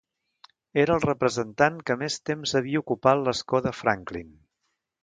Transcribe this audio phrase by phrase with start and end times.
[0.83, 4.35] Era el representant que més temps havia ocupat l'escó de Franklin.